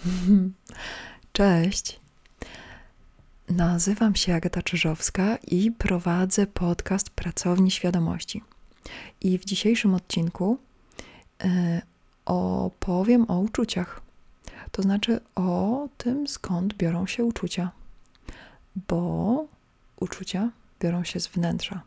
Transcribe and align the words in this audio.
Cześć. 1.32 2.00
Nazywam 3.48 4.14
się 4.14 4.34
Agata 4.34 4.62
Czyżowska 4.62 5.36
i 5.36 5.70
prowadzę 5.70 6.46
podcast 6.46 7.10
Pracowni 7.10 7.70
Świadomości. 7.70 8.42
I 9.20 9.38
w 9.38 9.44
dzisiejszym 9.44 9.94
odcinku 9.94 10.58
y, 11.44 11.48
opowiem 12.24 13.30
o 13.30 13.38
uczuciach. 13.38 14.00
To 14.70 14.82
znaczy 14.82 15.20
o 15.34 15.88
tym, 15.96 16.28
skąd 16.28 16.74
biorą 16.74 17.06
się 17.06 17.24
uczucia. 17.24 17.70
Bo 18.88 19.46
uczucia 20.00 20.50
biorą 20.80 21.04
się 21.04 21.20
z 21.20 21.26
wnętrza. 21.26 21.82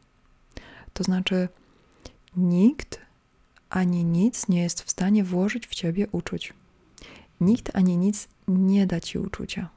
To 0.93 1.03
znaczy, 1.03 1.47
nikt 2.37 3.01
ani 3.69 4.03
nic 4.03 4.47
nie 4.47 4.61
jest 4.61 4.81
w 4.81 4.91
stanie 4.91 5.23
włożyć 5.23 5.67
w 5.67 5.75
ciebie 5.75 6.07
uczuć. 6.11 6.53
Nikt 7.43 7.75
ani 7.75 7.97
nic 7.97 8.27
nie 8.47 8.87
da 8.87 8.99
ci 8.99 9.19
uczucia. 9.19 9.69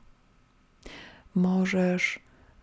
Możesz 1.35 2.21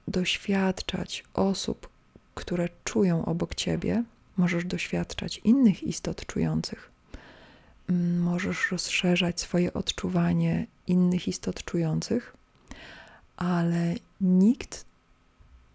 doświadczać 0.08 1.24
osób, 1.34 1.90
które 2.36 2.70
czują 2.84 3.26
obok 3.26 3.56
ciebie, 3.56 4.04
możesz 4.38 4.66
doświadczać 4.66 5.42
innych 5.44 5.84
istot 5.84 6.26
czujących, 6.26 6.92
możesz 8.20 8.72
rozszerzać 8.72 9.42
swoje 9.42 9.74
odczuwanie 9.74 10.68
innych 10.88 11.28
istot 11.28 11.64
czujących, 11.64 12.34
ale 13.38 13.96
nikt 14.22 14.86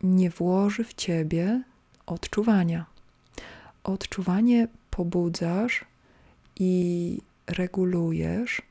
nie 0.02 0.30
włoży 0.30 0.84
w 0.84 0.94
ciebie 0.94 1.62
odczuwania. 2.06 2.86
Odczuwanie 3.84 4.68
pobudzasz 4.90 5.84
i 6.56 7.20
regulujesz 7.46 8.62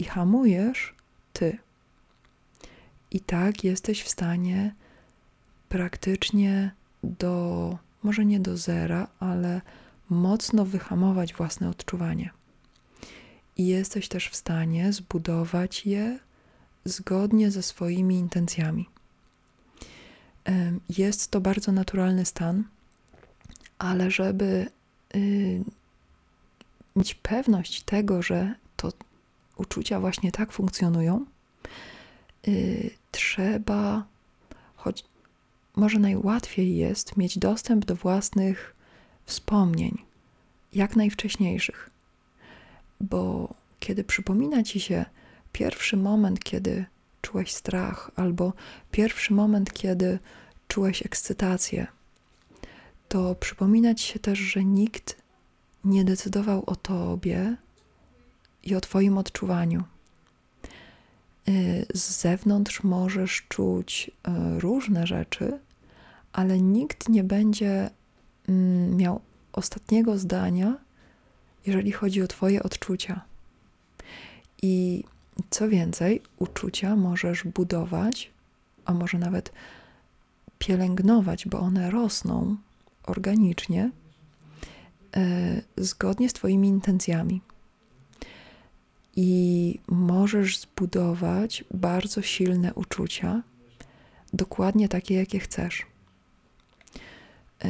i 0.00 0.04
hamujesz 0.04 0.94
ty. 1.32 1.58
I 3.10 3.20
tak 3.20 3.64
jesteś 3.64 4.02
w 4.02 4.08
stanie 4.08 4.74
praktycznie 5.68 6.70
do, 7.02 7.78
może 8.02 8.24
nie 8.24 8.40
do 8.40 8.56
zera, 8.56 9.08
ale 9.20 9.60
mocno 10.10 10.64
wyhamować 10.64 11.34
własne 11.34 11.68
odczuwanie. 11.68 12.30
I 13.56 13.66
jesteś 13.66 14.08
też 14.08 14.28
w 14.28 14.36
stanie 14.36 14.92
zbudować 14.92 15.86
je 15.86 16.18
zgodnie 16.84 17.50
ze 17.50 17.62
swoimi 17.62 18.18
intencjami. 18.18 18.88
Jest 20.88 21.30
to 21.30 21.40
bardzo 21.40 21.72
naturalny 21.72 22.24
stan, 22.24 22.64
ale 23.78 24.10
żeby 24.10 24.70
y, 25.14 25.64
mieć 26.96 27.14
pewność 27.14 27.82
tego, 27.82 28.22
że 28.22 28.54
to 28.76 28.92
uczucia 29.60 30.00
właśnie 30.00 30.32
tak 30.32 30.52
funkcjonują, 30.52 31.26
y, 32.48 32.90
trzeba, 33.10 34.04
choć 34.76 35.04
może 35.76 35.98
najłatwiej 35.98 36.76
jest 36.76 37.16
mieć 37.16 37.38
dostęp 37.38 37.84
do 37.84 37.94
własnych 37.94 38.76
wspomnień, 39.24 39.98
jak 40.72 40.96
najwcześniejszych. 40.96 41.90
Bo 43.00 43.54
kiedy 43.80 44.04
przypomina 44.04 44.62
ci 44.62 44.80
się 44.80 45.04
pierwszy 45.52 45.96
moment, 45.96 46.44
kiedy 46.44 46.84
czułeś 47.22 47.52
strach, 47.52 48.10
albo 48.16 48.52
pierwszy 48.90 49.34
moment, 49.34 49.72
kiedy 49.72 50.18
czułeś 50.68 51.06
ekscytację, 51.06 51.86
to 53.08 53.34
przypomina 53.34 53.94
ci 53.94 54.12
się 54.12 54.18
też, 54.18 54.38
że 54.38 54.64
nikt 54.64 55.16
nie 55.84 56.04
decydował 56.04 56.64
o 56.66 56.76
tobie 56.76 57.56
i 58.64 58.74
o 58.74 58.80
twoim 58.80 59.18
odczuwaniu. 59.18 59.84
Y, 61.48 61.86
z 61.94 62.20
zewnątrz 62.20 62.82
możesz 62.82 63.42
czuć 63.48 64.10
y, 64.10 64.60
różne 64.60 65.06
rzeczy, 65.06 65.58
ale 66.32 66.60
nikt 66.60 67.08
nie 67.08 67.24
będzie 67.24 67.90
mm, 68.48 68.96
miał 68.96 69.20
ostatniego 69.52 70.18
zdania, 70.18 70.76
jeżeli 71.66 71.92
chodzi 71.92 72.22
o 72.22 72.28
Twoje 72.28 72.62
odczucia. 72.62 73.20
I 74.62 75.04
co 75.50 75.68
więcej, 75.68 76.22
uczucia 76.38 76.96
możesz 76.96 77.44
budować, 77.44 78.30
a 78.84 78.94
może 78.94 79.18
nawet 79.18 79.52
pielęgnować, 80.58 81.48
bo 81.48 81.60
one 81.60 81.90
rosną 81.90 82.56
organicznie, 83.06 83.90
e, 85.16 85.62
zgodnie 85.76 86.28
z 86.28 86.32
Twoimi 86.32 86.68
intencjami. 86.68 87.40
I 89.16 89.78
możesz 89.88 90.58
zbudować 90.58 91.64
bardzo 91.70 92.22
silne 92.22 92.74
uczucia, 92.74 93.42
dokładnie 94.32 94.88
takie, 94.88 95.14
jakie 95.14 95.40
chcesz. 95.40 95.86
E, 97.64 97.68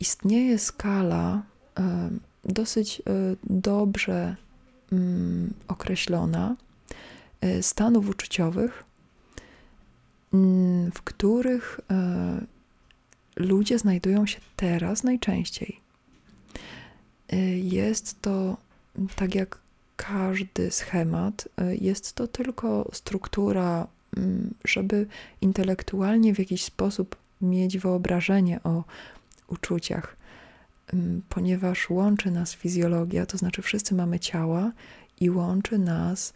istnieje 0.00 0.58
skala 0.58 1.42
e, 1.78 2.10
dosyć 2.44 3.02
dobrze 3.44 4.36
mm, 4.92 5.54
określona 5.68 6.56
stanów 7.60 8.08
uczuciowych, 8.08 8.84
mm, 10.32 10.92
w 10.92 11.02
których 11.02 11.80
ludzie 13.36 13.78
znajdują 13.78 14.26
się 14.26 14.40
teraz 14.56 15.04
najczęściej. 15.04 15.80
Y, 17.32 17.36
jest 17.58 18.22
to 18.22 18.56
tak 19.16 19.34
jak 19.34 19.58
każdy 20.06 20.70
schemat, 20.70 21.48
y, 21.60 21.76
jest 21.76 22.12
to 22.12 22.28
tylko 22.28 22.90
struktura, 22.92 23.86
mm, 24.16 24.54
żeby 24.64 25.06
intelektualnie 25.40 26.34
w 26.34 26.38
jakiś 26.38 26.64
sposób 26.64 27.16
mieć 27.40 27.78
wyobrażenie 27.78 28.62
o 28.64 28.84
uczuciach, 29.48 30.16
mm, 30.92 31.22
ponieważ 31.28 31.90
łączy 31.90 32.30
nas 32.30 32.54
fizjologia, 32.54 33.26
to 33.26 33.38
znaczy 33.38 33.62
wszyscy 33.62 33.94
mamy 33.94 34.20
ciała 34.20 34.72
i 35.20 35.30
łączy 35.30 35.78
nas 35.78 36.32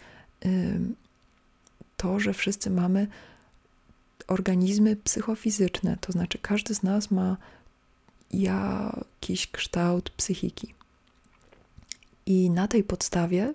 to, 1.96 2.20
że 2.20 2.32
wszyscy 2.34 2.70
mamy 2.70 3.06
organizmy 4.26 4.96
psychofizyczne, 4.96 5.96
to 6.00 6.12
znaczy 6.12 6.38
każdy 6.38 6.74
z 6.74 6.82
nas 6.82 7.10
ma 7.10 7.36
jakiś 8.32 9.50
kształt 9.50 10.10
psychiki. 10.10 10.74
I 12.26 12.50
na 12.50 12.68
tej 12.68 12.84
podstawie 12.84 13.54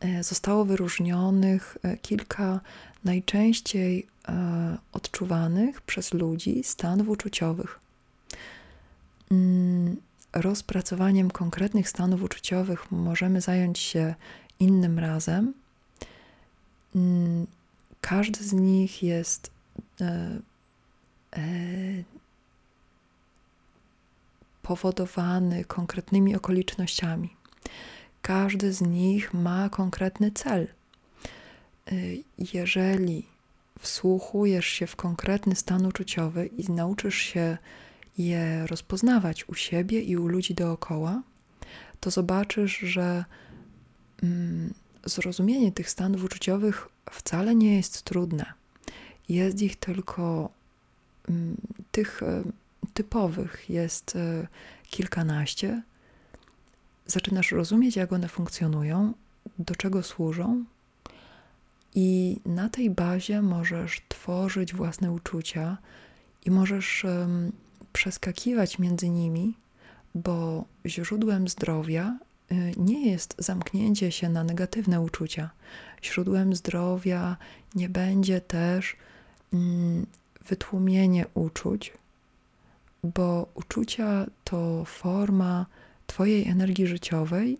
e, 0.00 0.24
zostało 0.24 0.64
wyróżnionych 0.64 1.78
e, 1.82 1.96
kilka 1.96 2.60
najczęściej 3.04 4.06
e, 4.28 4.78
odczuwanych 4.92 5.80
przez 5.80 6.14
ludzi 6.14 6.64
stanów 6.64 7.08
uczuciowych. 7.08 7.80
Mm, 9.30 9.96
rozpracowaniem 10.32 11.30
konkretnych 11.30 11.88
stanów 11.88 12.22
uczuciowych 12.22 12.92
możemy 12.92 13.40
zająć 13.40 13.78
się 13.78 14.14
innym 14.60 14.98
razem. 14.98 15.54
Mm, 16.94 17.46
każdy 18.00 18.44
z 18.44 18.52
nich 18.52 19.02
jest 19.02 19.54
powodowany 24.62 25.64
konkretnymi 25.64 26.36
okolicznościami. 26.36 27.36
Każdy 28.22 28.72
z 28.72 28.80
nich 28.80 29.34
ma 29.34 29.68
konkretny 29.68 30.30
cel. 30.30 30.68
E, 31.86 31.92
jeżeli 32.38 33.26
wsłuchujesz 33.78 34.66
się 34.66 34.86
w 34.86 34.96
konkretny 34.96 35.56
stan 35.56 35.86
uczuciowy 35.86 36.46
i 36.46 36.72
nauczysz 36.72 37.16
się 37.16 37.58
je 38.18 38.66
rozpoznawać 38.66 39.48
u 39.48 39.54
siebie 39.54 40.00
i 40.00 40.16
u 40.16 40.28
ludzi 40.28 40.54
dookoła, 40.54 41.22
to 42.00 42.10
zobaczysz, 42.10 42.78
że 42.78 43.24
mm, 44.22 44.74
zrozumienie 45.04 45.72
tych 45.72 45.90
stanów 45.90 46.24
uczuciowych 46.24 46.88
wcale 47.10 47.54
nie 47.54 47.76
jest 47.76 48.02
trudne. 48.02 48.52
Jest 49.28 49.62
ich 49.62 49.76
tylko 49.76 50.50
mm, 51.28 51.56
tych 51.92 52.22
e, 52.22 52.42
typowych 52.94 53.70
jest 53.70 54.16
e, 54.16 54.46
kilkanaście. 54.90 55.82
Zaczynasz 57.06 57.52
rozumieć, 57.52 57.96
jak 57.96 58.12
one 58.12 58.28
funkcjonują, 58.28 59.12
do 59.58 59.74
czego 59.74 60.02
służą, 60.02 60.64
i 61.94 62.40
na 62.46 62.68
tej 62.68 62.90
bazie 62.90 63.42
możesz 63.42 64.02
tworzyć 64.08 64.74
własne 64.74 65.12
uczucia 65.12 65.78
i 66.44 66.50
możesz 66.50 67.06
przeskakiwać 67.92 68.78
między 68.78 69.08
nimi, 69.08 69.54
bo 70.14 70.64
źródłem 70.86 71.48
zdrowia 71.48 72.18
e, 72.50 72.54
nie 72.76 73.10
jest 73.10 73.34
zamknięcie 73.38 74.12
się 74.12 74.28
na 74.28 74.44
negatywne 74.44 75.00
uczucia. 75.00 75.50
Źródłem 76.02 76.56
zdrowia 76.56 77.36
nie 77.74 77.88
będzie 77.88 78.40
też 78.40 78.96
Mm, 79.54 80.06
wytłumienie 80.48 81.26
uczuć, 81.34 81.92
bo 83.04 83.46
uczucia 83.54 84.26
to 84.44 84.84
forma 84.84 85.66
Twojej 86.06 86.48
energii 86.48 86.86
życiowej, 86.86 87.58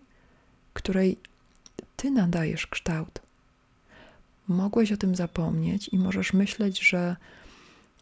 której 0.73 1.17
Ty 1.95 2.11
nadajesz 2.11 2.67
kształt. 2.67 3.21
mogłeś 4.47 4.91
o 4.91 4.97
tym 4.97 5.15
zapomnieć 5.15 5.87
i 5.87 5.99
możesz 5.99 6.33
myśleć, 6.33 6.89
że 6.89 7.15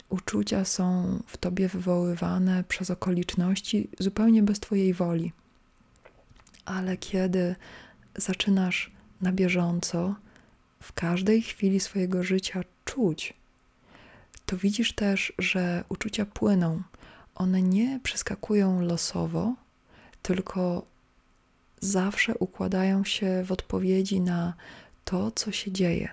uczucia 0.09 0.65
są 0.65 1.19
w 1.27 1.37
tobie 1.37 1.67
wywoływane 1.67 2.63
przez 2.63 2.89
okoliczności 2.89 3.89
zupełnie 3.99 4.43
bez 4.43 4.59
twojej 4.59 4.93
woli. 4.93 5.31
Ale 6.65 6.97
kiedy 6.97 7.55
zaczynasz 8.15 8.91
na 9.21 9.31
bieżąco, 9.31 10.15
w 10.79 10.93
każdej 10.93 11.41
chwili 11.41 11.79
swojego 11.79 12.23
życia 12.23 12.61
czuć, 12.85 13.33
to 14.45 14.57
widzisz 14.57 14.93
też, 14.93 15.33
że 15.37 15.83
uczucia 15.89 16.25
płyną. 16.25 16.81
One 17.35 17.61
nie 17.61 17.99
przeskakują 18.03 18.81
losowo, 18.81 19.55
tylko 20.23 20.85
zawsze 21.81 22.35
układają 22.35 23.03
się 23.03 23.43
w 23.45 23.51
odpowiedzi 23.51 24.21
na 24.21 24.53
to, 25.05 25.31
co 25.31 25.51
się 25.51 25.71
dzieje. 25.71 26.09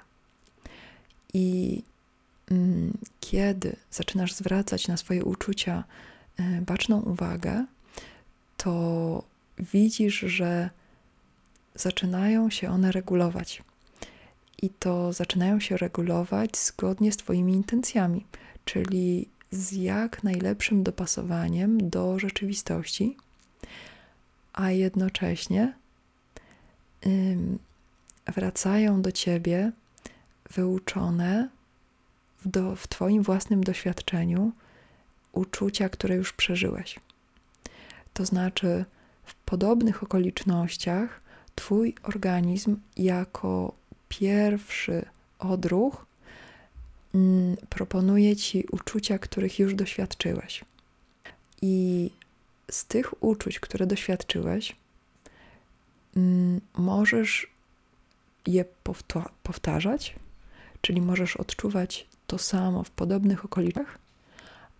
I 1.34 1.82
mm, 2.50 2.98
kiedy 3.20 3.76
zaczynasz 3.90 4.32
zwracać 4.32 4.88
na 4.88 4.96
swoje 4.96 5.24
uczucia 5.24 5.84
y, 6.40 6.62
baczną 6.62 7.00
uwagę, 7.00 7.66
to 8.56 9.22
widzisz, 9.58 10.18
że 10.18 10.70
zaczynają 11.74 12.50
się 12.50 12.70
one 12.70 12.92
regulować. 12.92 13.62
I 14.62 14.70
to 14.70 15.12
zaczynają 15.12 15.60
się 15.60 15.76
regulować 15.76 16.58
zgodnie 16.58 17.12
z 17.12 17.16
Twoimi 17.16 17.52
intencjami, 17.52 18.26
czyli 18.64 19.28
z 19.50 19.72
jak 19.72 20.22
najlepszym 20.22 20.82
dopasowaniem 20.82 21.90
do 21.90 22.18
rzeczywistości, 22.18 23.16
a 24.60 24.70
jednocześnie 24.70 25.74
wracają 28.26 29.02
do 29.02 29.12
Ciebie 29.12 29.72
wyuczone 30.50 31.48
w, 32.38 32.48
do, 32.48 32.76
w 32.76 32.88
Twoim 32.88 33.22
własnym 33.22 33.64
doświadczeniu 33.64 34.52
uczucia, 35.32 35.88
które 35.88 36.14
już 36.14 36.32
przeżyłeś. 36.32 36.98
To 38.14 38.24
znaczy, 38.24 38.84
w 39.24 39.34
podobnych 39.34 40.02
okolicznościach 40.02 41.20
Twój 41.54 41.94
organizm 42.02 42.76
jako 42.96 43.74
pierwszy 44.08 45.04
odruch 45.38 46.06
mm, 47.14 47.56
proponuje 47.68 48.36
Ci 48.36 48.66
uczucia, 48.72 49.18
których 49.18 49.58
już 49.58 49.74
doświadczyłeś. 49.74 50.64
I 51.62 52.10
z 52.70 52.86
tych 52.86 53.22
uczuć, 53.22 53.60
które 53.60 53.86
doświadczyłeś, 53.86 54.76
mm, 56.16 56.60
możesz 56.76 57.50
je 58.46 58.64
powtarzać, 59.42 60.16
czyli 60.80 61.00
możesz 61.00 61.36
odczuwać 61.36 62.06
to 62.26 62.38
samo 62.38 62.84
w 62.84 62.90
podobnych 62.90 63.44
okolicznościach, 63.44 63.98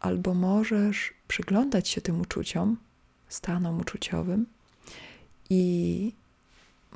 albo 0.01 0.35
możesz 0.35 1.15
przyglądać 1.29 1.89
się 1.89 2.01
tym 2.01 2.21
uczuciom, 2.21 2.77
stanom 3.29 3.81
uczuciowym 3.81 4.47
i 5.51 6.13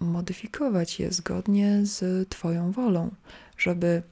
modyfikować 0.00 1.00
je 1.00 1.12
zgodnie 1.12 1.80
z 1.82 2.28
Twoją 2.28 2.72
wolą, 2.72 3.10
żeby 3.58 4.02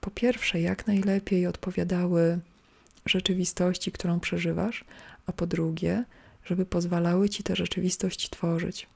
po 0.00 0.10
pierwsze 0.10 0.60
jak 0.60 0.86
najlepiej 0.86 1.46
odpowiadały 1.46 2.38
rzeczywistości, 3.06 3.92
którą 3.92 4.20
przeżywasz, 4.20 4.84
a 5.26 5.32
po 5.32 5.46
drugie, 5.46 6.04
żeby 6.44 6.66
pozwalały 6.66 7.28
Ci 7.28 7.42
tę 7.42 7.56
rzeczywistość 7.56 8.30
tworzyć. 8.30 8.86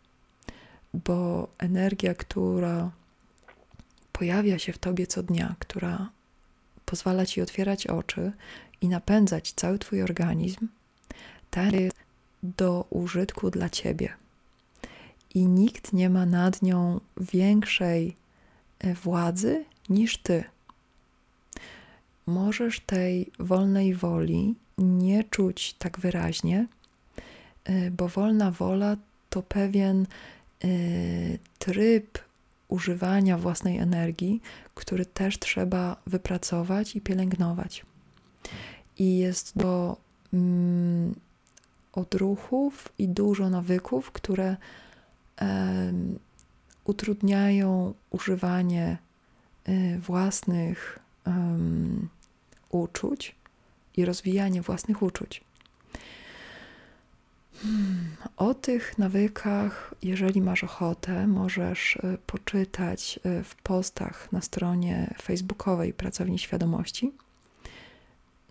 Bo 0.94 1.48
energia, 1.58 2.14
która 2.14 2.90
pojawia 4.12 4.58
się 4.58 4.72
w 4.72 4.78
Tobie 4.78 5.06
co 5.06 5.22
dnia, 5.22 5.54
która 5.58 6.10
pozwala 6.84 7.26
Ci 7.26 7.42
otwierać 7.42 7.86
oczy 7.86 8.32
i 8.80 8.88
napędzać 8.88 9.52
cały 9.52 9.78
Twój 9.78 10.02
organizm, 10.02 10.68
ta 11.50 11.64
jest 11.64 11.96
do 12.42 12.86
użytku 12.90 13.50
dla 13.50 13.70
Ciebie 13.70 14.12
i 15.36 15.46
nikt 15.46 15.92
nie 15.92 16.10
ma 16.10 16.26
nad 16.26 16.62
nią 16.62 17.00
większej 17.16 18.16
e, 18.78 18.94
władzy 18.94 19.64
niż 19.88 20.18
ty. 20.18 20.44
Możesz 22.26 22.80
tej 22.80 23.30
wolnej 23.38 23.94
woli 23.94 24.54
nie 24.78 25.24
czuć 25.24 25.74
tak 25.74 26.00
wyraźnie, 26.00 26.66
e, 27.64 27.90
bo 27.90 28.08
wolna 28.08 28.50
wola 28.50 28.96
to 29.30 29.42
pewien 29.42 30.06
e, 30.64 30.68
tryb 31.58 32.18
używania 32.68 33.38
własnej 33.38 33.78
energii, 33.78 34.42
który 34.74 35.06
też 35.06 35.38
trzeba 35.38 35.96
wypracować 36.06 36.96
i 36.96 37.00
pielęgnować. 37.00 37.84
I 38.98 39.18
jest 39.18 39.58
do 39.58 39.96
mm, 40.32 41.14
odruchów 41.92 42.88
i 42.98 43.08
dużo 43.08 43.50
nawyków, 43.50 44.12
które 44.12 44.56
utrudniają 46.84 47.94
używanie 48.10 48.98
y, 49.68 49.98
własnych 49.98 50.98
uczuć 52.80 53.34
i 53.96 54.04
rozwijanie 54.04 54.62
własnych 54.62 55.02
uczuć. 55.02 55.44
Hmm, 57.62 58.16
o 58.36 58.54
tych 58.54 58.98
nawykach, 58.98 59.94
jeżeli 60.02 60.40
masz 60.40 60.64
ochotę, 60.64 61.26
możesz 61.26 61.96
y, 61.96 62.18
poczytać 62.26 63.20
y, 63.26 63.44
w 63.44 63.54
postach 63.54 64.32
na 64.32 64.40
stronie 64.40 65.14
facebookowej 65.22 65.92
Pracowni 65.92 66.38
Świadomości. 66.38 67.12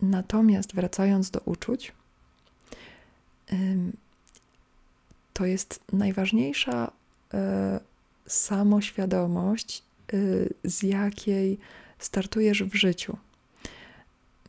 Natomiast 0.01 0.75
wracając 0.75 1.31
do 1.31 1.39
uczuć, 1.39 1.92
to 5.33 5.45
jest 5.45 5.80
najważniejsza 5.94 6.92
e, 7.33 7.80
samoświadomość, 8.27 9.83
z 10.63 10.83
jakiej 10.83 11.57
startujesz 12.00 12.63
w 12.63 12.75
życiu. 12.75 13.18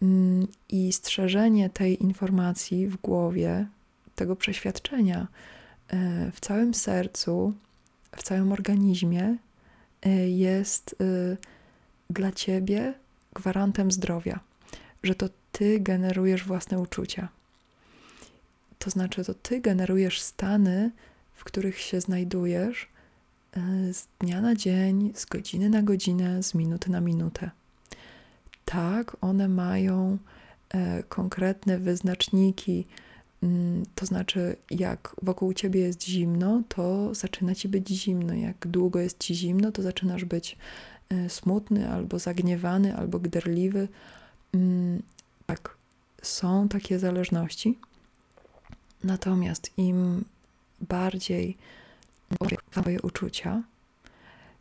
Mm, 0.02 0.46
I 0.68 0.92
strzeżenie 0.92 1.70
tej 1.70 2.02
informacji 2.02 2.88
w 2.88 2.96
głowie, 2.96 3.66
tego 4.14 4.36
przeświadczenia 4.36 5.26
e, 5.88 6.30
w 6.32 6.40
całym 6.40 6.74
sercu, 6.74 7.52
w 8.16 8.22
całym 8.22 8.52
organizmie 8.52 9.36
jest 10.26 10.96
dla 12.10 12.32
ciebie 12.32 12.94
gwarantem 13.34 13.92
zdrowia, 13.92 14.40
że 15.02 15.14
to 15.14 15.28
ty 15.52 15.80
generujesz 15.80 16.44
własne 16.44 16.78
uczucia. 16.78 17.28
To 18.78 18.90
znaczy, 18.90 19.24
to 19.24 19.34
ty 19.34 19.60
generujesz 19.60 20.20
stany, 20.20 20.90
w 21.34 21.44
których 21.44 21.78
się 21.78 22.00
znajdujesz 22.00 22.88
e, 23.52 23.60
z 23.94 24.06
dnia 24.18 24.40
na 24.40 24.54
dzień, 24.54 25.12
z 25.14 25.24
godziny 25.24 25.70
na 25.70 25.82
godzinę, 25.82 26.42
z 26.42 26.54
minuty 26.54 26.90
na 26.90 27.00
minutę. 27.00 27.50
Tak, 28.66 29.16
one 29.20 29.48
mają 29.48 30.18
e, 30.68 31.02
konkretne 31.02 31.78
wyznaczniki, 31.78 32.86
mm, 33.42 33.86
to 33.94 34.06
znaczy, 34.06 34.56
jak 34.70 35.16
wokół 35.22 35.54
ciebie 35.54 35.80
jest 35.80 36.04
zimno, 36.04 36.62
to 36.68 37.14
zaczyna 37.14 37.54
ci 37.54 37.68
być 37.68 37.88
zimno. 37.88 38.34
Jak 38.34 38.66
długo 38.66 39.00
jest 39.00 39.18
ci 39.18 39.34
zimno, 39.34 39.72
to 39.72 39.82
zaczynasz 39.82 40.24
być 40.24 40.56
e, 41.08 41.30
smutny, 41.30 41.90
albo 41.90 42.18
zagniewany, 42.18 42.96
albo 42.96 43.18
gderliwy. 43.18 43.88
Mm, 44.54 45.02
tak, 45.46 45.76
są 46.22 46.68
takie 46.68 46.98
zależności. 46.98 47.78
Natomiast 49.04 49.72
im 49.76 50.24
bardziej 50.80 51.56
Twoje 52.70 53.02
uczucia, 53.02 53.62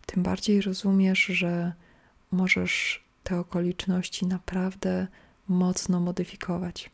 tym 0.06 0.24
bardziej 0.24 0.62
rozumiesz, 0.62 1.20
że 1.26 1.74
możesz 2.32 3.05
te 3.26 3.40
okoliczności 3.40 4.28
naprawdę 4.28 5.08
mocno 5.48 6.00
modyfikować. 6.00 6.90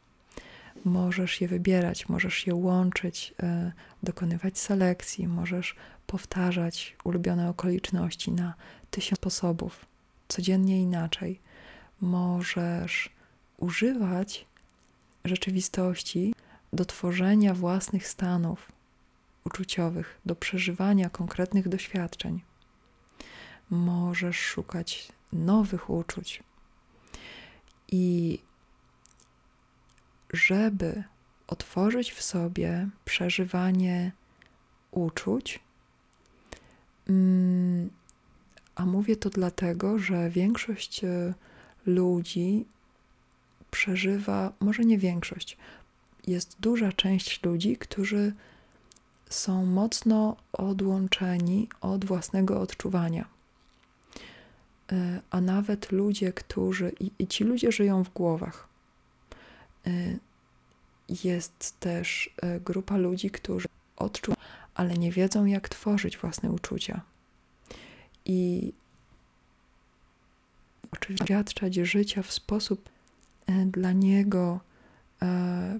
Możesz 0.85 1.41
je 1.41 1.47
wybierać, 1.47 2.09
możesz 2.09 2.47
je 2.47 2.55
łączyć, 2.55 3.33
e, 3.43 3.71
dokonywać 4.03 4.57
selekcji, 4.57 5.27
możesz 5.27 5.75
powtarzać 6.07 6.95
ulubione 7.03 7.49
okoliczności 7.49 8.31
na 8.31 8.53
tysiąc 8.91 9.17
sposobów, 9.17 9.85
codziennie 10.27 10.81
inaczej. 10.81 11.39
Możesz 12.01 13.09
używać 13.57 14.45
rzeczywistości 15.25 16.33
do 16.73 16.85
tworzenia 16.85 17.53
własnych 17.53 18.07
stanów 18.07 18.71
uczuciowych, 19.45 20.19
do 20.25 20.35
przeżywania 20.35 21.09
konkretnych 21.09 21.69
doświadczeń. 21.69 22.41
Możesz 23.69 24.39
szukać 24.39 25.11
nowych 25.33 25.89
uczuć. 25.89 26.43
I 27.91 28.39
żeby 30.33 31.03
otworzyć 31.47 32.11
w 32.11 32.21
sobie 32.21 32.89
przeżywanie 33.05 34.11
uczuć, 34.91 35.59
mm, 37.09 37.89
A 38.75 38.85
mówię 38.85 39.15
to 39.15 39.29
dlatego, 39.29 39.99
że 39.99 40.29
większość 40.29 41.03
e, 41.03 41.33
ludzi 41.85 42.65
przeżywa, 43.71 44.53
może 44.59 44.85
nie 44.85 44.97
większość, 44.97 45.57
jest 46.27 46.55
duża 46.59 46.91
część 46.91 47.43
ludzi, 47.43 47.77
którzy 47.77 48.33
są 49.29 49.65
mocno 49.65 50.35
odłączeni 50.53 51.69
od 51.81 52.05
własnego 52.05 52.61
odczuwania. 52.61 53.25
E, 54.91 55.21
a 55.29 55.41
nawet 55.41 55.91
ludzie, 55.91 56.33
którzy, 56.33 56.91
i, 56.99 57.11
i 57.19 57.27
ci 57.27 57.43
ludzie 57.43 57.71
żyją 57.71 58.03
w 58.03 58.09
głowach. 58.09 58.67
E, 59.87 59.91
jest 61.23 61.79
też 61.79 62.29
e, 62.41 62.59
grupa 62.59 62.97
ludzi, 62.97 63.29
którzy 63.29 63.67
odczuwają, 63.97 64.41
ale 64.75 64.93
nie 64.93 65.11
wiedzą, 65.11 65.45
jak 65.45 65.69
tworzyć 65.69 66.17
własne 66.17 66.51
uczucia. 66.51 67.01
I 68.25 68.73
oczywiście 70.91 71.25
doświadczać 71.25 71.75
życia 71.75 72.23
w 72.23 72.31
sposób 72.31 72.89
dla 73.65 73.91
niego, 73.91 74.59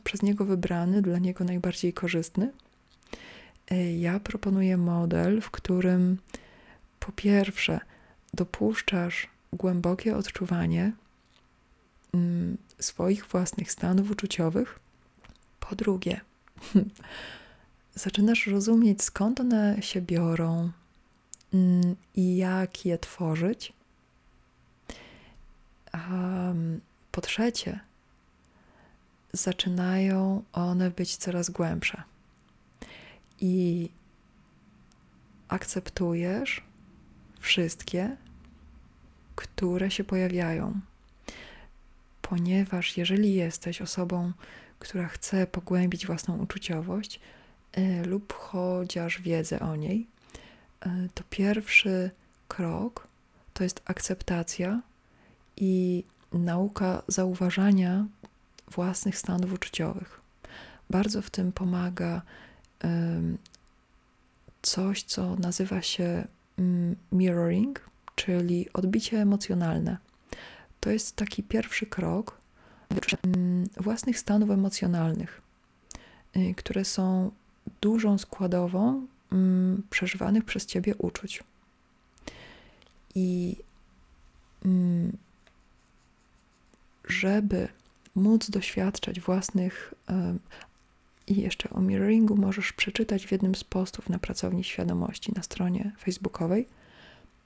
przez 0.03 0.21
niego 0.21 0.45
wybrany, 0.45 1.01
dla 1.01 1.19
niego 1.19 1.43
najbardziej 1.43 1.93
korzystny. 1.93 2.51
Ja 3.99 4.19
proponuję 4.19 4.77
model, 4.77 5.41
w 5.41 5.51
którym 5.51 6.17
po 6.99 7.11
pierwsze 7.11 7.79
dopuszczasz 8.33 9.27
głębokie 9.53 10.17
odczuwanie 10.17 10.91
mm, 12.13 12.57
swoich 12.79 13.25
własnych 13.25 13.71
stanów 13.71 14.11
uczuciowych. 14.11 14.79
Po 15.59 15.75
drugie, 15.75 16.21
zaczynasz 17.95 18.47
rozumieć, 18.47 19.03
skąd 19.03 19.39
one 19.39 19.81
się 19.81 20.01
biorą 20.01 20.71
mm, 21.53 21.95
i 22.15 22.37
jak 22.37 22.85
je 22.85 22.97
tworzyć. 22.97 23.73
Po 27.11 27.21
trzecie, 27.21 27.79
zaczynają 29.33 30.43
one 30.53 30.91
być 30.91 31.17
coraz 31.17 31.49
głębsze. 31.49 32.03
I 33.39 33.89
akceptujesz, 35.47 36.63
wszystkie, 37.39 38.17
które 39.41 39.91
się 39.91 40.03
pojawiają. 40.03 40.79
Ponieważ 42.21 42.97
jeżeli 42.97 43.33
jesteś 43.33 43.81
osobą, 43.81 44.31
która 44.79 45.07
chce 45.07 45.47
pogłębić 45.47 46.07
własną 46.07 46.37
uczuciowość 46.37 47.19
y, 47.77 48.03
lub 48.05 48.33
chociaż 48.33 49.21
wiedzę 49.21 49.59
o 49.59 49.75
niej, 49.75 50.07
y, 50.85 50.89
to 51.13 51.23
pierwszy 51.29 52.11
krok 52.47 53.07
to 53.53 53.63
jest 53.63 53.81
akceptacja 53.85 54.81
i 55.57 56.03
nauka 56.33 57.03
zauważania 57.07 58.05
własnych 58.71 59.17
stanów 59.17 59.53
uczuciowych. 59.53 60.21
Bardzo 60.89 61.21
w 61.21 61.29
tym 61.29 61.51
pomaga 61.51 62.21
coś, 64.61 65.03
co 65.03 65.35
nazywa 65.35 65.81
się 65.81 66.27
Mm, 66.61 66.95
mirroring, 67.11 67.79
czyli 68.25 68.73
odbicie 68.73 69.21
emocjonalne. 69.21 69.97
To 70.79 70.89
jest 70.89 71.15
taki 71.15 71.43
pierwszy 71.43 71.85
krok 71.85 72.37
mm, 73.25 73.69
własnych 73.77 74.19
stanów 74.19 74.49
emocjonalnych, 74.49 75.41
y, 76.37 76.55
które 76.57 76.85
są 76.85 77.31
dużą 77.81 78.17
składową 78.17 79.07
mm, 79.31 79.83
przeżywanych 79.89 80.45
przez 80.45 80.65
ciebie 80.65 80.95
uczuć. 80.95 81.43
I 83.15 83.57
żeby 87.05 87.67
móc 88.15 88.49
doświadczać 88.49 89.19
własnych 89.19 89.93
i 91.27 91.41
jeszcze 91.41 91.69
o 91.69 91.81
mirroringu 91.81 92.35
możesz 92.35 92.73
przeczytać 92.73 93.27
w 93.27 93.31
jednym 93.31 93.55
z 93.55 93.63
postów 93.63 94.09
na 94.09 94.19
pracowni 94.19 94.63
świadomości 94.63 95.31
na 95.35 95.43
stronie 95.43 95.91
facebookowej, 95.99 96.67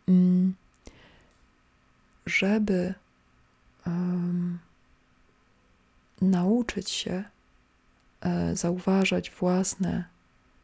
mm, 0.08 0.54
żeby 2.26 2.94
um, 3.88 4.60
nauczyć 6.22 6.90
się 6.90 7.24
e, 8.22 8.56
zauważać 8.56 9.32
własne 9.32 10.04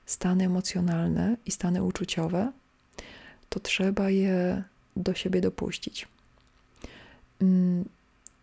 stany 0.06 0.46
emocjonalne 0.46 1.38
i 1.46 1.51
stany 1.51 1.84
uczuciowe, 1.84 2.51
to 3.50 3.60
trzeba 3.60 4.10
je 4.10 4.63
do 4.96 5.13
siebie 5.13 5.41
dopuścić. 5.41 6.08
Mm, 7.41 7.84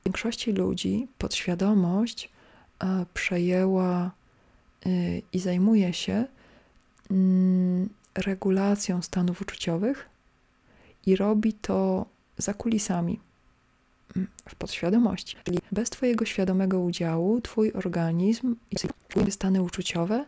w 0.01 0.05
większości 0.05 0.53
ludzi 0.53 1.09
podświadomość 1.19 2.31
e, 2.85 3.07
przejęła 3.15 4.11
Y, 4.87 5.23
i 5.33 5.39
zajmuje 5.39 5.93
się 5.93 6.25
mm, 7.11 7.89
regulacją 8.15 9.03
stanów 9.03 9.43
uczuciowych 9.43 10.09
i 11.07 11.17
robi 11.17 11.53
to 11.53 12.07
za 12.39 12.55
kulisami, 12.55 13.21
mm, 14.17 14.29
w 14.49 14.55
podświadomości. 14.55 15.37
Czyli 15.45 15.59
bez 15.73 15.91
Twojego 15.91 16.25
świadomego 16.25 16.81
udziału, 16.81 17.41
Twój 17.41 17.73
organizm 17.73 18.57
i 18.71 19.31
stany 19.31 19.63
uczuciowe 19.63 20.27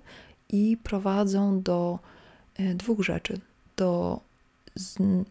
i 0.49 0.77
prowadzą 0.83 1.63
do 1.63 1.99
y, 2.61 2.75
dwóch 2.75 3.01
rzeczy. 3.01 3.41
Do 3.77 4.21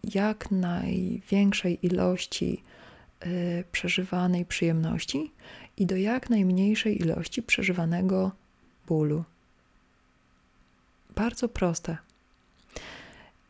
jak 0.03 0.51
największej 0.51 1.85
ilości 1.85 2.63
y, 3.25 3.63
przeżywanej 3.71 4.45
przyjemności 4.45 5.31
i 5.77 5.85
do 5.85 5.95
jak 5.95 6.29
najmniejszej 6.29 7.01
ilości 7.01 7.43
przeżywanego 7.43 8.31
bólu. 8.87 9.23
Bardzo 11.15 11.49
proste. 11.49 11.97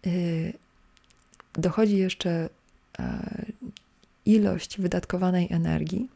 Y, 0.07 0.53
dochodzi 1.53 1.97
jeszcze 1.97 2.49
ilość 4.25 4.81
wydatkowanej 4.81 5.47
energii, 5.51 6.09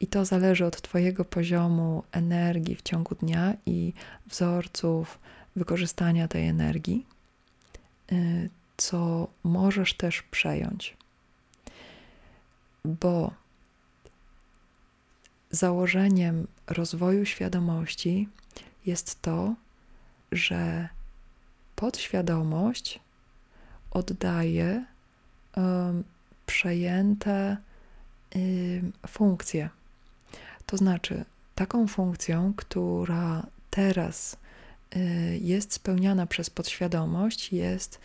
i 0.00 0.06
to 0.06 0.24
zależy 0.24 0.66
od 0.66 0.82
Twojego 0.82 1.24
poziomu 1.24 2.02
energii 2.12 2.76
w 2.76 2.82
ciągu 2.82 3.14
dnia 3.14 3.54
i 3.66 3.92
wzorców 4.26 5.18
wykorzystania 5.56 6.28
tej 6.28 6.48
energii, 6.48 7.06
y, 8.12 8.50
co 8.76 9.28
możesz 9.44 9.94
też 9.94 10.22
przejąć. 10.22 10.96
Bo 12.84 13.32
założeniem 15.50 16.46
rozwoju 16.66 17.26
świadomości 17.26 18.28
jest 18.86 19.22
to, 19.22 19.54
że 20.32 20.88
podświadomość 21.76 23.00
oddaje 23.90 24.84
przejęte 26.46 27.56
funkcje. 29.08 29.68
To 30.66 30.76
znaczy, 30.76 31.24
taką 31.54 31.86
funkcją, 31.86 32.52
która 32.56 33.46
teraz 33.70 34.36
y, 34.96 35.38
jest 35.42 35.72
spełniana 35.72 36.26
przez 36.26 36.50
podświadomość, 36.50 37.52
jest 37.52 38.00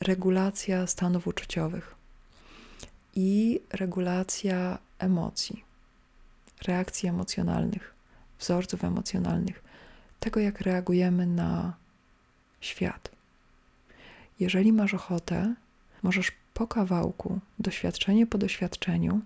regulacja 0.00 0.86
stanów 0.86 1.26
uczuciowych 1.26 1.94
i 3.14 3.60
regulacja 3.72 4.78
emocji 4.98 5.64
reakcji 6.66 7.08
emocjonalnych, 7.08 7.94
wzorców 8.38 8.84
emocjonalnych, 8.84 9.62
tego 10.20 10.40
jak 10.40 10.60
reagujemy 10.60 11.26
na 11.26 11.74
świat. 12.60 13.10
Jeżeli 14.40 14.72
masz 14.72 14.94
ochotę, 14.94 15.54
możesz 16.02 16.32
po 16.54 16.66
kawałku, 16.66 17.40
doświadczenie 17.58 18.26
po 18.26 18.38
doświadczeniu, 18.38 19.20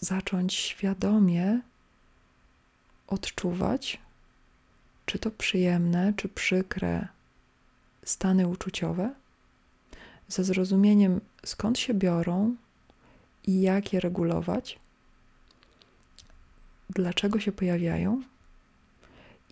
zacząć 0.00 0.54
świadomie 0.54 1.60
odczuwać, 3.06 3.98
czy 5.06 5.18
to 5.18 5.30
przyjemne, 5.30 6.12
czy 6.16 6.28
przykre 6.28 7.08
stany 8.04 8.46
uczuciowe, 8.46 9.14
ze 10.28 10.44
zrozumieniem 10.44 11.20
skąd 11.44 11.78
się 11.78 11.94
biorą 11.94 12.56
i 13.46 13.60
jak 13.60 13.92
je 13.92 14.00
regulować, 14.00 14.78
dlaczego 16.90 17.40
się 17.40 17.52
pojawiają 17.52 18.22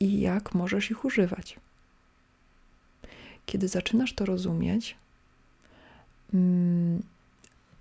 i 0.01 0.21
jak 0.21 0.55
możesz 0.55 0.91
ich 0.91 1.05
używać. 1.05 1.57
Kiedy 3.47 3.69
zaczynasz 3.69 4.13
to 4.13 4.27
rozumieć, 4.27 4.97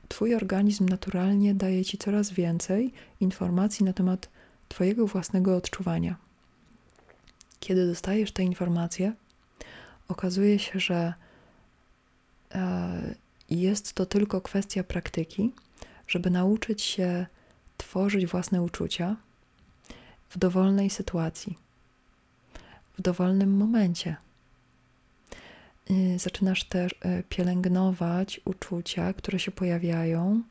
Twój 0.08 0.36
organizm 0.36 0.86
naturalnie 0.90 1.56
daje 1.56 1.86
Ci 1.86 1.98
coraz 1.98 2.32
więcej 2.32 2.94
informacji 3.20 3.86
na 3.86 3.94
temat 3.94 4.30
Twojego 4.68 5.08
własnego 5.08 5.56
odczuwania. 5.56 6.16
Kiedy 7.60 7.88
dostajesz 7.88 8.32
te 8.32 8.44
informacje, 8.44 9.14
okazuje 10.08 10.60
się, 10.60 10.80
że 10.80 11.14
E, 12.56 13.16
jest 13.50 13.94
to 13.94 14.06
tylko 14.06 14.42
kwestia 14.42 14.84
praktyki, 14.84 15.54
żeby 16.08 16.30
nauczyć 16.30 16.82
się 16.82 17.26
tworzyć 17.78 18.26
własne 18.26 18.62
uczucia 18.62 19.16
w 20.30 20.38
dowolnej 20.38 20.90
sytuacji, 20.90 21.58
w 22.98 23.02
dowolnym 23.02 23.58
momencie. 23.58 24.16
Y, 25.92 26.20
zaczynasz 26.20 26.64
też 26.64 26.92
y, 26.92 27.24
pielęgnować 27.30 28.42
uczucia, 28.46 29.14
które 29.14 29.40
się 29.40 29.52
pojawiają 29.52 30.42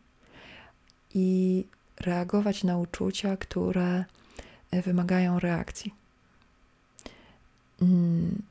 i 1.14 1.64
reagować 2.00 2.64
na 2.64 2.78
uczucia, 2.78 3.36
które 3.36 4.04
y, 4.74 4.82
wymagają 4.82 5.38
reakcji. 5.38 5.94
Mm, 7.82 8.42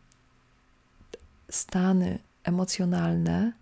stany 1.49 2.19
emocjonalne 2.43 3.53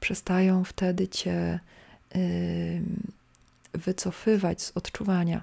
przestają 0.00 0.64
wtedy 0.64 1.08
cię 1.08 1.60
wycofywać 3.72 4.62
z 4.62 4.76
odczuwania. 4.76 5.42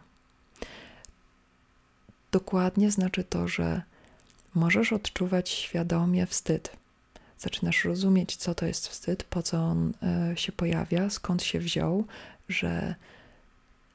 Dokładnie 2.32 2.92
znaczy 2.92 3.24
to, 3.24 3.48
że 3.48 3.82
możesz 4.56 4.94
odczuwać 4.94 5.50
świadomie 5.50 6.26
wstyd. 6.26 6.78
Zaczynasz 7.40 7.86
rozumieć, 7.86 8.36
co 8.36 8.56
to 8.56 8.66
jest 8.66 8.88
wstyd, 8.88 9.24
po 9.24 9.44
co 9.44 9.58
on 9.58 9.94
e, 10.04 10.38
się 10.38 10.52
pojawia, 10.52 11.10
skąd 11.10 11.44
się 11.44 11.60
wziął, 11.60 12.06
że 12.50 12.96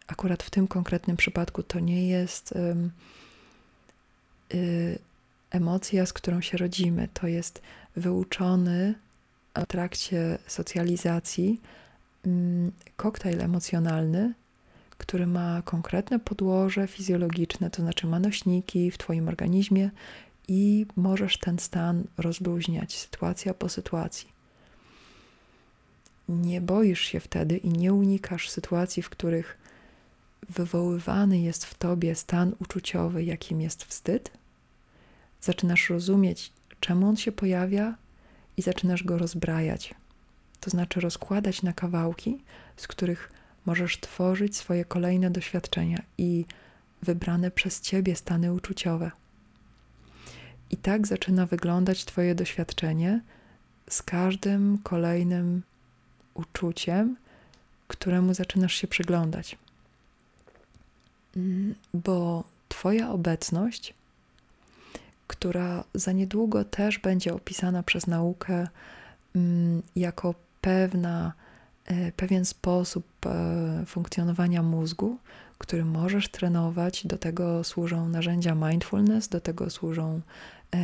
akurat 0.07 0.43
w 0.43 0.51
tym 0.51 0.69
konkretnym 0.69 1.17
przypadku 1.17 1.63
to 1.63 1.81
nie 1.81 2.09
jest 2.09 2.55
y, 4.55 4.99
emocja, 5.51 6.07
z 6.07 6.13
którą 6.13 6.41
się 6.41 6.59
rodzimy. 6.59 7.09
To 7.15 7.27
jest 7.27 7.63
wyuczony 7.97 8.95
w 9.55 9.67
trakcie 9.67 10.39
socjalizacji 10.47 11.61
mm, 12.27 12.73
koktajl 12.97 13.41
emocjonalny, 13.41 14.35
który 14.99 15.27
ma 15.27 15.63
konkretne 15.65 16.19
podłoże 16.19 16.87
fizjologiczne, 16.87 17.71
to 17.71 17.83
znaczy 17.83 18.07
ma 18.07 18.21
nośniki 18.21 18.91
w 18.91 18.99
Twoim 18.99 19.29
organizmie 19.29 19.91
i 20.53 20.87
możesz 20.97 21.39
ten 21.39 21.59
stan 21.59 22.05
rozluźniać 22.19 22.99
sytuacja 22.99 23.55
po 23.55 23.69
sytuacji. 23.69 24.29
Nie 26.29 26.61
boisz 26.61 27.01
się 27.01 27.21
wtedy 27.21 27.57
i 27.57 27.69
nie 27.69 27.95
unikasz 27.95 28.51
sytuacji, 28.51 29.03
w 29.03 29.11
których 29.11 29.59
wywoływany 30.49 31.41
jest 31.41 31.65
w 31.65 31.75
tobie 31.75 32.15
stan 32.15 32.53
uczuciowy, 32.59 33.25
jakim 33.25 33.61
jest 33.61 33.85
wstyd. 33.85 34.31
Zaczynasz 35.41 35.91
rozumieć, 35.91 36.53
czemu 36.81 37.09
on 37.09 37.17
się 37.17 37.33
pojawia, 37.33 37.95
i 38.57 38.63
zaczynasz 38.63 39.05
go 39.05 39.19
rozbrajać. 39.19 39.95
To 40.61 40.71
znaczy 40.71 41.01
rozkładać 41.01 41.63
na 41.63 41.73
kawałki, 41.73 42.43
z 42.77 42.87
których 42.87 43.33
możesz 43.67 44.01
tworzyć 44.01 44.57
swoje 44.57 44.85
kolejne 44.85 45.31
doświadczenia 45.31 46.03
i 46.19 46.45
wybrane 47.03 47.51
przez 47.51 47.81
ciebie 47.81 48.17
stany 48.17 48.53
uczuciowe. 48.53 49.11
I 50.71 50.77
tak 50.77 51.07
zaczyna 51.07 51.47
wyglądać 51.47 52.05
Twoje 52.05 52.35
doświadczenie 52.35 53.21
z 53.91 54.03
każdym 54.03 54.79
kolejnym 54.83 55.63
uczuciem, 56.35 57.17
któremu 57.89 58.35
zaczynasz 58.35 58.75
się 58.75 58.89
przyglądać. 58.89 59.59
Mm, 61.37 61.75
bo 61.95 62.45
Twoja 62.69 63.11
obecność 63.11 63.95
która 65.31 65.85
za 65.95 66.13
niedługo 66.13 66.65
też 66.65 66.99
będzie 66.99 67.35
opisana 67.35 67.83
przez 67.83 68.07
naukę 68.07 68.69
mm, 69.37 69.83
jako 69.97 70.35
pewna, 70.61 71.33
e, 71.87 72.13
pewien 72.13 72.45
sposób 72.45 73.07
e, 73.27 73.85
funkcjonowania 73.87 74.63
mózgu, 74.63 75.17
który 75.59 75.85
możesz 75.85 76.29
trenować. 76.29 77.07
Do 77.07 77.19
tego 77.19 77.65
służą 77.65 78.09
narzędzia 78.09 78.55
mindfulness, 78.55 79.29
do 79.29 79.41
tego 79.41 79.71
służą 79.71 80.21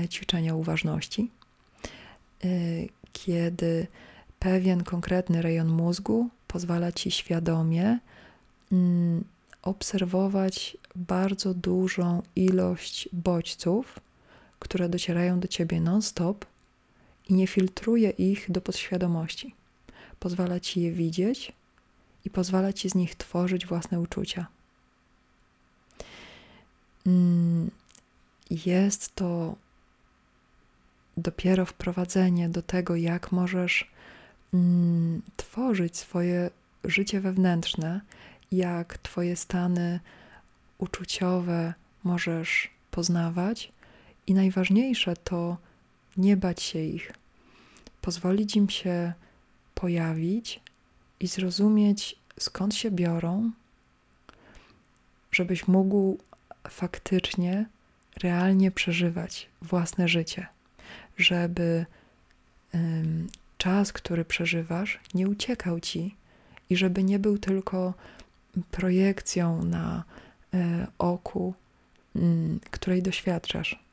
ćwiczenia 0.09 0.55
uważności. 0.55 1.31
Kiedy 3.13 3.87
pewien 4.39 4.85
konkretny 4.85 5.43
rejon 5.43 5.69
mózgu 5.69 6.29
pozwala 6.47 6.93
ci 6.93 7.11
świadomie 7.11 7.99
mm, 8.73 9.25
obserwować 9.63 10.77
bardzo 10.97 11.55
dużą 11.55 12.23
ilość 12.37 13.09
bodźców, 13.13 14.01
które 14.59 14.89
docierają 14.89 15.41
do 15.41 15.49
ciebie 15.49 15.81
non-stop 15.81 16.45
i 17.29 17.35
nie 17.35 17.47
filtruje 17.47 18.11
ich 18.11 18.51
do 18.51 18.61
podświadomości. 18.61 19.55
Pozwala 20.21 20.61
ci 20.61 20.81
je 20.81 20.93
widzieć 20.93 21.53
i 22.25 22.31
pozwala 22.31 22.73
ci 22.73 22.91
z 22.91 22.95
nich 22.95 23.15
tworzyć 23.15 23.67
własne 23.67 24.01
uczucia. 24.01 24.47
Mm, 27.07 27.71
jest 28.51 29.15
to 29.15 29.57
dopiero 31.17 31.67
wprowadzenie 31.67 32.49
do 32.49 32.63
tego, 32.63 32.97
jak 32.97 33.33
możesz 33.33 33.91
mm, 34.55 35.23
tworzyć 35.37 35.97
swoje 35.97 36.51
życie 36.85 37.21
wewnętrzne, 37.21 38.01
jak 38.53 38.99
Twoje 38.99 39.37
stany 39.37 40.01
uczuciowe 40.79 41.75
możesz 42.05 42.71
poznawać 42.91 43.73
i 44.27 44.35
najważniejsze 44.35 45.17
to 45.17 45.57
nie 46.17 46.37
bać 46.37 46.63
się 46.63 46.79
ich, 46.79 47.13
pozwolić 48.01 48.57
im 48.57 48.69
się 48.71 49.13
pojawić 49.75 50.61
i 51.21 51.27
zrozumieć, 51.27 52.17
skąd 52.39 52.75
się 52.75 52.91
biorą, 52.91 53.51
żebyś 55.33 55.69
mógł 55.69 56.19
faktycznie, 56.69 57.67
realnie 58.23 58.71
przeżywać 58.71 59.49
własne 59.63 60.09
życie, 60.09 60.47
żeby 61.17 61.87
um, 62.75 63.29
czas, 63.59 63.93
który 63.93 64.25
przeżywasz, 64.25 65.01
nie 65.15 65.29
uciekał 65.29 65.81
ci 65.81 66.15
i 66.71 66.77
żeby 66.77 67.05
nie 67.05 67.19
był 67.19 67.39
tylko 67.39 67.95
projekcją 68.71 69.65
na 69.65 70.05
y, 70.55 70.59
oku, 70.99 71.55
y, 72.17 72.21
której 72.71 73.03
doświadczasz 73.03 73.87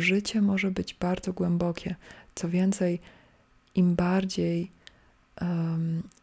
życie 0.00 0.42
może 0.42 0.70
być 0.70 0.94
bardzo 0.94 1.32
głębokie. 1.32 1.94
Co 2.34 2.48
więcej, 2.48 3.00
im 3.74 3.94
bardziej 3.94 4.70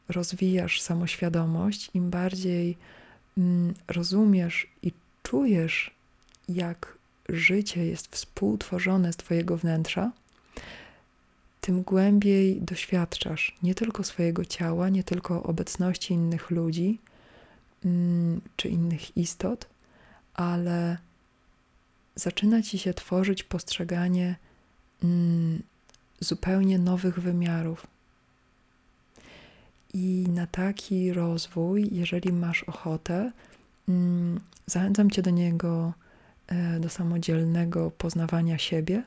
rozwijasz 0.09 0.81
samoświadomość, 0.81 1.89
im 1.93 2.09
bardziej 2.09 2.77
um, 3.37 3.73
rozumiesz 3.87 4.67
i 4.83 4.91
czujesz, 5.23 5.91
jak 6.49 6.97
życie 7.29 7.85
jest 7.85 8.15
współtworzone 8.15 9.13
z 9.13 9.17
Twojego 9.17 9.57
wnętrza, 9.57 10.11
tym 11.65 11.83
głębiej 11.83 12.61
doświadczasz 12.61 13.55
nie 13.63 13.75
tylko 13.75 14.03
swojego 14.03 14.45
ciała, 14.45 14.89
nie 14.89 15.03
tylko 15.03 15.43
obecności 15.43 16.13
innych 16.13 16.51
ludzi 16.51 16.99
um, 17.85 18.41
czy 18.55 18.69
innych 18.69 19.17
istot, 19.17 19.69
ale 20.33 20.97
zaczyna 22.15 22.61
ci 22.61 22.79
się 22.79 22.93
tworzyć 22.93 23.43
postrzeganie 23.43 24.35
mm, 25.03 25.63
zupełnie 26.19 26.79
nowych 26.79 27.19
wymiarów. 27.19 27.87
I 29.93 30.25
na 30.29 30.47
taki 30.47 31.13
rozwój, 31.13 31.89
jeżeli 31.91 32.33
masz 32.33 32.63
ochotę, 32.63 33.31
mm, 33.89 34.39
zachęcam 34.65 35.11
cię 35.11 35.21
do 35.21 35.29
niego, 35.29 35.93
do 36.79 36.89
samodzielnego 36.89 37.91
poznawania 37.91 38.57
siebie. 38.57 39.03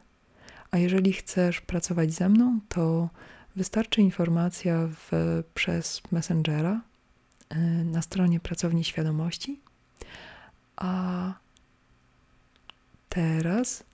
A 0.70 0.78
jeżeli 0.78 1.12
chcesz 1.12 1.60
pracować 1.60 2.12
ze 2.12 2.28
mną, 2.28 2.60
to 2.68 3.08
wystarczy 3.56 4.00
informacja 4.00 4.88
w, 4.90 5.12
przez 5.54 6.02
Messengera 6.12 6.80
e, 7.48 7.58
na 7.84 8.02
stronie 8.02 8.40
Pracowni 8.40 8.84
Świadomości. 8.84 9.60
A 10.76 11.32
teraz 13.08 13.84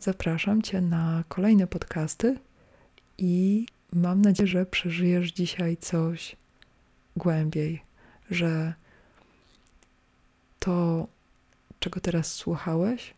zapraszam 0.00 0.62
Cię 0.62 0.80
na 0.80 1.24
kolejne 1.28 1.66
podcasty 1.66 2.38
i 3.18 3.66
mam 3.92 4.22
nadzieję, 4.22 4.46
że 4.46 4.66
przeżyjesz 4.66 5.32
dzisiaj 5.32 5.76
coś 5.76 6.36
głębiej, 7.16 7.82
że 8.30 8.74
to, 10.58 11.06
czego 11.80 12.00
teraz 12.00 12.34
słuchałeś, 12.34 13.14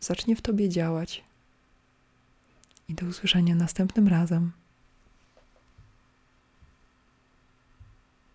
zacznie 0.00 0.36
w 0.36 0.42
Tobie 0.42 0.68
działać. 0.68 1.24
I 2.88 2.94
do 2.94 3.06
usłyszenia 3.06 3.54
następnym 3.54 4.08
razem. 4.08 4.52